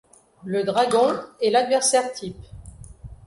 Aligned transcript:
Le 0.45 0.63
dragon 0.63 1.13
est 1.43 1.51
l'adversaire-type. 1.51 2.39